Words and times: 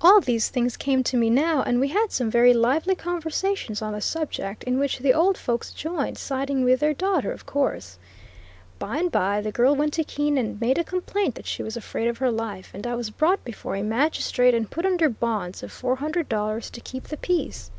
All 0.00 0.22
these 0.22 0.48
things 0.48 0.74
came 0.74 1.02
to 1.04 1.18
me 1.18 1.28
now, 1.28 1.62
and 1.62 1.78
we 1.78 1.88
had 1.88 2.10
some 2.10 2.30
very 2.30 2.54
lively 2.54 2.94
conversations 2.94 3.82
on 3.82 3.92
the 3.92 4.00
subject, 4.00 4.64
in 4.64 4.78
which 4.78 5.00
the 5.00 5.12
old 5.12 5.36
folks 5.36 5.70
joined, 5.70 6.16
siding 6.16 6.64
with 6.64 6.80
their 6.80 6.94
daughter 6.94 7.30
of 7.30 7.44
course. 7.44 7.98
By 8.78 8.96
and 8.96 9.12
by 9.12 9.42
the 9.42 9.52
girl 9.52 9.76
went 9.76 9.92
to 9.92 10.04
Keene 10.04 10.38
and 10.38 10.58
made 10.58 10.78
a 10.78 10.82
complaint 10.82 11.34
that 11.34 11.44
she 11.46 11.62
was 11.62 11.76
afraid 11.76 12.08
of 12.08 12.16
her 12.16 12.30
life, 12.30 12.70
and 12.72 12.86
I 12.86 12.94
was 12.96 13.10
brought 13.10 13.44
before 13.44 13.76
a 13.76 13.82
magistrate 13.82 14.54
and 14.54 14.70
put 14.70 14.86
under 14.86 15.10
bonds 15.10 15.62
of 15.62 15.70
four 15.70 15.96
hundred 15.96 16.30
dollars 16.30 16.70
to 16.70 16.80
keep 16.80 17.08
the 17.08 17.18
peace. 17.18 17.70